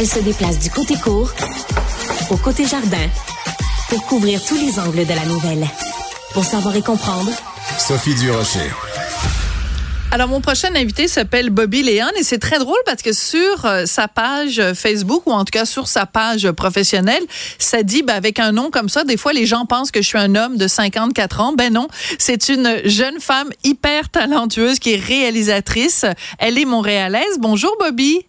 [0.00, 1.32] Elle se déplace du côté court
[2.30, 3.08] au côté jardin
[3.88, 5.66] pour couvrir tous les angles de la nouvelle.
[6.34, 7.32] Pour savoir et comprendre,
[7.80, 8.70] Sophie Durocher.
[10.12, 13.86] Alors, mon prochain invité s'appelle Bobby Léon et c'est très drôle parce que sur euh,
[13.86, 17.24] sa page Facebook ou en tout cas sur sa page professionnelle,
[17.58, 20.06] ça dit, ben, avec un nom comme ça, des fois les gens pensent que je
[20.06, 21.52] suis un homme de 54 ans.
[21.54, 21.88] Ben non,
[22.20, 26.06] c'est une jeune femme hyper talentueuse qui est réalisatrice.
[26.38, 27.38] Elle est montréalaise.
[27.40, 28.24] Bonjour Bobby.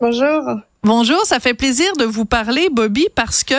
[0.00, 0.62] Bonjour.
[0.86, 3.54] Bonjour, ça fait plaisir de vous parler, Bobby, parce que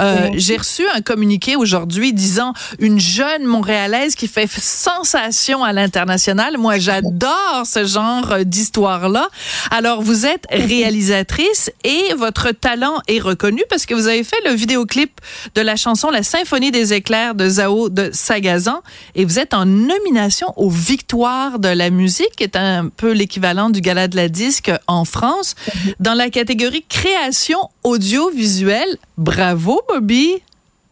[0.00, 6.58] euh, j'ai reçu un communiqué aujourd'hui disant une jeune Montréalaise qui fait sensation à l'international.
[6.58, 9.28] Moi, j'adore ce genre d'histoire-là.
[9.70, 14.50] Alors, vous êtes réalisatrice et votre talent est reconnu parce que vous avez fait le
[14.50, 15.20] vidéoclip
[15.54, 18.82] de la chanson La Symphonie des éclairs de Zao de Sagazan
[19.14, 23.70] et vous êtes en nomination aux Victoires de la musique, qui est un peu l'équivalent
[23.70, 25.54] du Gala de la disque en France,
[26.00, 28.96] dans la catégorie création audiovisuelle.
[29.16, 30.42] Bravo, Bobby.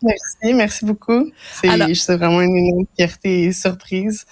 [0.03, 1.31] Merci, merci beaucoup.
[1.61, 4.25] C'est vraiment une énorme fierté et surprise.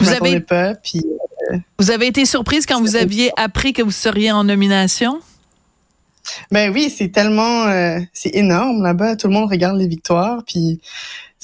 [0.00, 0.74] Je vous avez, pas.
[0.74, 1.02] Puis,
[1.50, 5.20] euh, vous avez été surprise quand vous aviez appris que vous seriez en nomination?
[6.50, 9.16] Ben oui, c'est tellement, euh, c'est énorme là-bas.
[9.16, 10.42] Tout le monde regarde les victoires.
[10.46, 10.80] Puis,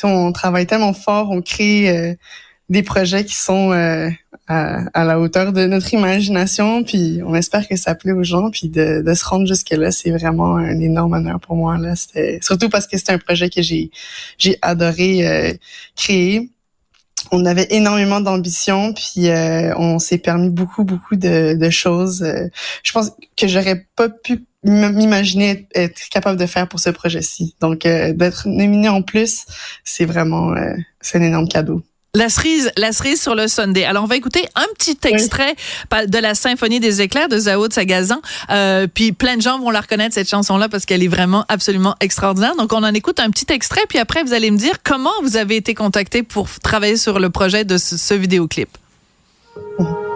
[0.03, 2.15] on travaille tellement fort, on crée euh,
[2.69, 3.73] des projets qui sont
[4.51, 8.51] euh, à, la hauteur de notre imagination, puis on espère que ça plaît aux gens,
[8.51, 11.95] puis de, de se rendre jusque là, c'est vraiment un énorme honneur pour moi là.
[12.41, 13.91] Surtout parce que c'est un projet que j'ai
[14.39, 15.53] j'ai adoré euh,
[15.97, 16.51] créer.
[17.31, 22.25] On avait énormément d'ambition, puis euh, on s'est permis beaucoup beaucoup de, de choses.
[22.83, 27.55] je pense que j'aurais pas pu m'imaginer être capable de faire pour ce projet-ci.
[27.61, 29.45] Donc d'être nominé en plus,
[29.85, 30.55] c'est vraiment
[31.03, 31.83] c'est un énorme cadeau.
[32.19, 33.85] La cerise, la cerise sur le Sunday.
[33.85, 35.55] Alors, on va écouter un petit extrait
[35.93, 38.21] de la Symphonie des éclairs de Zao de Sagazan.
[38.51, 41.95] Euh, puis plein de gens vont la reconnaître, cette chanson-là, parce qu'elle est vraiment absolument
[42.01, 42.57] extraordinaire.
[42.57, 45.37] Donc, on en écoute un petit extrait, puis après, vous allez me dire comment vous
[45.37, 48.77] avez été contacté pour travailler sur le projet de ce, ce vidéoclip.
[49.79, 50.08] Il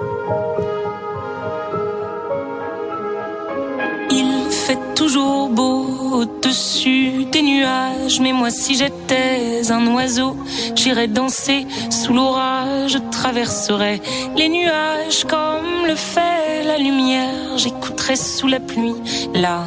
[4.67, 8.21] fait toujours beau au-dessus des nuages.
[8.21, 10.37] Mais moi, si j'étais un oiseau,
[10.77, 12.93] j'irais danser sous l'orage.
[12.93, 14.01] Je traverserais
[14.37, 17.59] les nuages comme le fait la lumière.
[17.59, 18.95] J'écouterais sous la pluie
[19.34, 19.65] la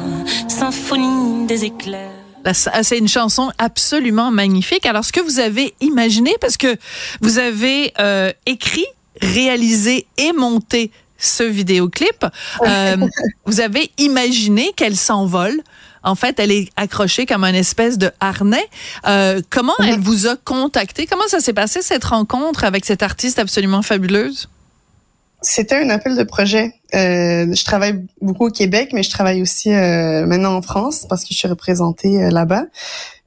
[0.48, 2.22] symphonie des éclairs.
[2.46, 4.86] Ah, c'est une chanson absolument magnifique.
[4.86, 6.74] Alors, ce que vous avez imaginé, parce que
[7.20, 8.86] vous avez euh, écrit,
[9.20, 12.26] réalisé et monté ce vidéoclip,
[12.62, 12.96] euh,
[13.46, 15.62] vous avez imaginé qu'elle s'envole
[16.06, 18.64] en fait, elle est accrochée comme un espèce de harnais.
[19.08, 21.04] Euh, comment elle vous a contacté?
[21.04, 24.48] Comment ça s'est passé, cette rencontre avec cette artiste absolument fabuleuse?
[25.42, 26.74] C'était un appel de projet.
[26.94, 31.22] Euh, je travaille beaucoup au Québec, mais je travaille aussi euh, maintenant en France parce
[31.22, 32.66] que je suis représentée là-bas.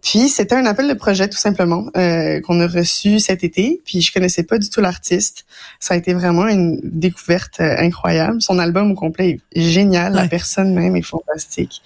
[0.01, 3.81] Puis c'était un appel de projet tout simplement euh, qu'on a reçu cet été.
[3.85, 5.45] Puis je connaissais pas du tout l'artiste.
[5.79, 8.41] Ça a été vraiment une découverte euh, incroyable.
[8.41, 10.13] Son album au complet est génial.
[10.13, 11.81] La personne même est fantastique.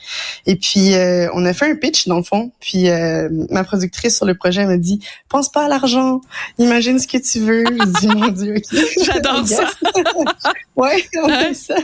[0.46, 2.52] Et puis euh, on a fait un pitch dans le fond.
[2.60, 5.00] Puis euh, ma productrice sur le projet m'a dit
[5.30, 6.22] pense pas à l'argent,
[6.60, 7.64] imagine ce que tu veux.
[7.66, 8.56] Je dis mon Dieu.
[9.04, 9.68] J'adore ça.
[10.76, 11.76] ouais, on fait ça.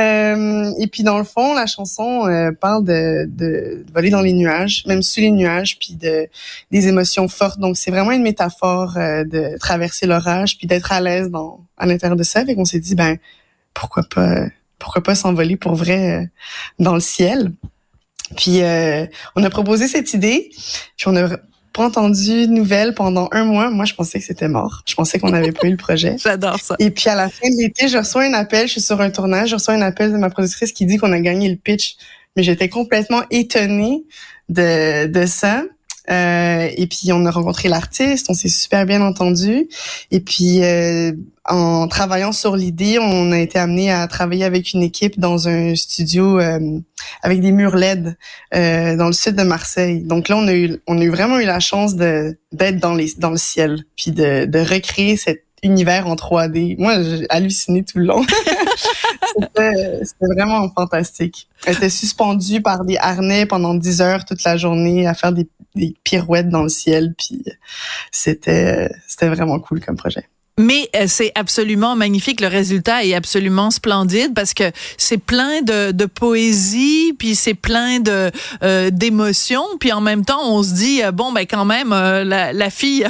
[0.00, 4.84] Euh, et puis dans le fond, la chanson euh, parle de, voler dans les nuages,
[4.86, 6.28] même sous les nuages, puis de
[6.70, 7.58] des émotions fortes.
[7.58, 11.86] Donc c'est vraiment une métaphore euh, de traverser l'orage, puis d'être à l'aise dans à
[11.86, 12.44] l'intérieur de ça.
[12.44, 13.16] Fait qu'on s'est dit ben
[13.74, 14.46] pourquoi pas
[14.78, 16.30] pourquoi pas s'envoler pour vrai
[16.78, 17.52] dans le ciel.
[18.36, 18.60] Puis
[19.36, 20.50] on a proposé cette idée,
[20.96, 21.36] puis on a
[21.72, 23.70] pas entendu de nouvelles pendant un mois.
[23.70, 24.82] Moi, je pensais que c'était mort.
[24.86, 26.16] Je pensais qu'on avait pas eu le projet.
[26.22, 26.76] J'adore ça.
[26.78, 28.66] Et puis à la fin de l'été, je reçois un appel.
[28.66, 29.50] Je suis sur un tournage.
[29.50, 31.96] Je reçois un appel de ma productrice qui dit qu'on a gagné le pitch.
[32.36, 34.04] Mais j'étais complètement étonnée
[34.48, 35.64] de, de ça.
[36.08, 39.68] Euh, et puis on a rencontré l'artiste, on s'est super bien entendu.
[40.10, 41.12] Et puis euh,
[41.44, 45.74] en travaillant sur l'idée, on a été amené à travailler avec une équipe dans un
[45.74, 46.78] studio euh,
[47.22, 48.16] avec des murs LED
[48.54, 50.02] euh, dans le sud de Marseille.
[50.02, 52.94] Donc là, on a eu, on a eu vraiment eu la chance de d'être dans
[52.94, 56.76] les dans le ciel, puis de, de recréer cet univers en 3D.
[56.78, 58.24] Moi, j'ai halluciné tout le long.
[59.38, 61.48] C'était vraiment fantastique.
[61.66, 65.48] Elle était suspendue par des harnais pendant 10 heures toute la journée à faire des,
[65.74, 67.14] des pirouettes dans le ciel.
[67.16, 67.42] Puis
[68.10, 68.88] c'était
[69.20, 70.26] vraiment cool comme projet.
[70.60, 72.42] Mais euh, c'est absolument magnifique.
[72.42, 77.98] Le résultat est absolument splendide parce que c'est plein de, de, poésie, puis c'est plein
[78.00, 78.30] de
[78.62, 82.70] euh, d'émotions, puis en même temps on se dit euh, bon ben quand même la,
[82.70, 83.06] fille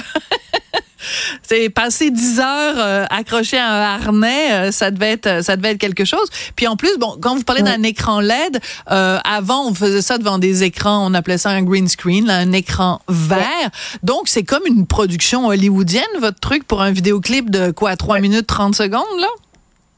[1.43, 5.73] c'est passé 10 heures euh, accroché à un harnais, euh, ça devait être ça devait
[5.73, 6.29] être quelque chose.
[6.57, 8.61] Puis en plus, bon, quand vous parlez d'un écran LED,
[8.91, 12.37] euh, avant on faisait ça devant des écrans, on appelait ça un green screen, là,
[12.37, 13.71] un écran vert.
[14.03, 18.47] Donc c'est comme une production hollywoodienne votre truc pour un vidéoclip de quoi 3 minutes
[18.47, 19.29] 30 secondes là?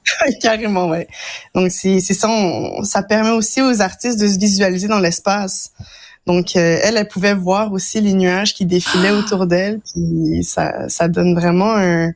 [0.43, 1.07] Carrément, ouais.
[1.55, 2.29] Donc c'est c'est ça,
[2.83, 5.73] ça permet aussi aux artistes de se visualiser dans l'espace.
[6.27, 9.19] Donc, euh, elle, elle pouvait voir aussi les nuages qui défilaient ah!
[9.19, 12.13] autour d'elle, puis ça, ça donne vraiment un,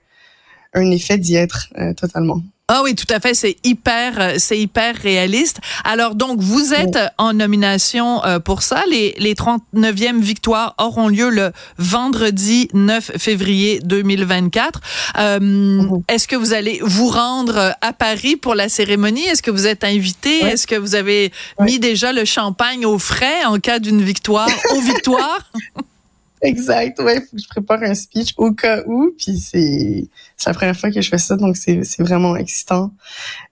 [0.74, 2.40] un effet d'y être euh, totalement.
[2.68, 5.60] Ah oui, tout à fait, c'est hyper euh, c'est hyper réaliste.
[5.84, 8.82] Alors donc vous êtes en nomination euh, pour ça.
[8.90, 14.80] Les les 39e victoires auront lieu le vendredi 9 février 2024.
[15.16, 16.02] Euh, mhm.
[16.08, 19.24] est-ce que vous allez vous rendre à Paris pour la cérémonie?
[19.26, 20.40] Est-ce que vous êtes invité?
[20.40, 21.30] Est-ce que vous avez
[21.60, 25.52] mis déjà le champagne au frais en cas d'une victoire aux victoires?
[26.42, 30.06] Exact, ouais, faut que je prépare un speech au cas où, puis c'est
[30.46, 32.92] la première fois que je fais ça, donc c'est vraiment excitant.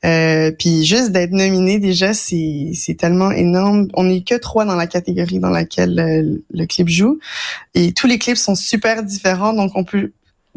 [0.05, 3.89] Euh, puis juste d'être nominé déjà, c'est c'est tellement énorme.
[3.95, 7.19] On n'est que trois dans la catégorie dans laquelle le, le clip joue,
[7.75, 10.13] et tous les clips sont super différents, donc on peut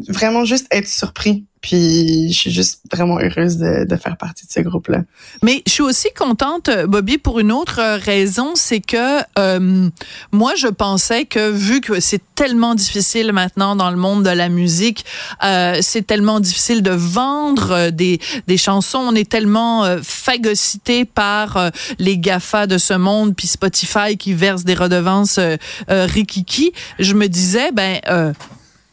[0.06, 4.52] vraiment juste être surpris puis je suis juste vraiment heureuse de, de faire partie de
[4.52, 5.02] ce groupe-là.
[5.42, 9.88] Mais je suis aussi contente, Bobby, pour une autre raison, c'est que euh,
[10.32, 14.48] moi, je pensais que vu que c'est tellement difficile maintenant dans le monde de la
[14.48, 15.04] musique,
[15.44, 21.56] euh, c'est tellement difficile de vendre des, des chansons, on est tellement euh, phagocyté par
[21.56, 25.56] euh, les GAFA de ce monde, puis Spotify qui verse des redevances euh,
[25.90, 28.00] euh, rikiki, je me disais, ben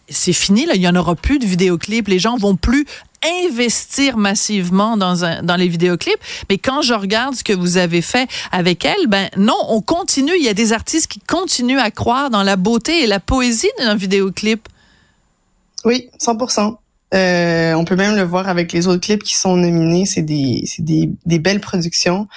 [0.09, 2.07] c'est fini, là, il y en aura plus de vidéoclips.
[2.07, 2.85] Les gens vont plus
[3.51, 6.19] investir massivement dans, un, dans les vidéoclips.
[6.49, 10.33] Mais quand je regarde ce que vous avez fait avec elle, ben non, on continue.
[10.37, 13.71] Il y a des artistes qui continuent à croire dans la beauté et la poésie
[13.79, 14.67] d'un vidéoclip.
[15.85, 16.37] Oui, 100
[17.15, 20.05] euh, on peut même le voir avec les autres clips qui sont nominés.
[20.05, 22.27] C'est des, des, des, belles productions.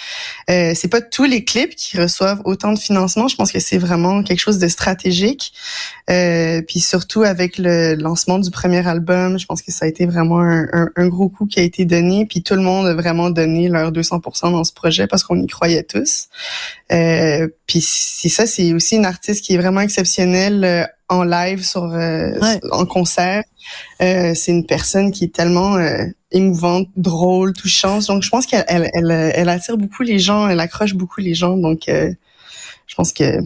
[0.51, 3.29] Euh, c'est pas tous les clips qui reçoivent autant de financement.
[3.29, 5.53] Je pense que c'est vraiment quelque chose de stratégique.
[6.11, 10.07] Euh, puis surtout avec le lancement du premier album, je pense que ça a été
[10.07, 12.27] vraiment un, gros coup qui a été donné.
[12.27, 15.47] Puis tout le monde a vraiment donné leur 200% dans ce projet parce qu'on y
[15.47, 16.29] croyait tous.
[16.93, 21.65] Euh, puis c'est ça, c'est aussi une artiste qui est vraiment exceptionnelle euh, en live,
[21.65, 22.33] sur, euh,
[22.71, 23.43] en concert.
[24.03, 28.07] Euh, c'est une personne qui est tellement euh, émouvante, drôle, touchante.
[28.07, 31.57] Donc, je pense qu'elle elle, elle, attire beaucoup les gens, elle accroche beaucoup les gens.
[31.57, 33.41] Donc, je pense que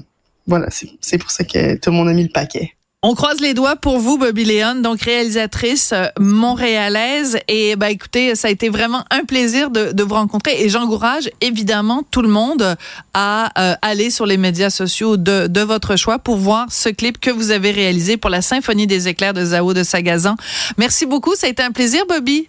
[0.46, 0.68] voilà,
[1.00, 2.72] c'est pour ça que tout le monde a mis le paquet.
[3.04, 7.36] On croise les doigts pour vous, Bobby Léon, donc réalisatrice euh, montréalaise.
[7.48, 10.62] Et bah écoutez, ça a été vraiment un plaisir de, de vous rencontrer.
[10.62, 12.76] Et j'encourage évidemment tout le monde
[13.12, 17.18] à euh, aller sur les médias sociaux de, de, votre choix pour voir ce clip
[17.18, 20.36] que vous avez réalisé pour la Symphonie des éclairs de Zao de Sagazan.
[20.78, 22.48] Merci beaucoup, ça a été un plaisir, Bobby.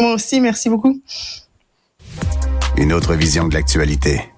[0.00, 0.98] Moi aussi, merci beaucoup.
[2.78, 4.31] Une autre vision de l'actualité.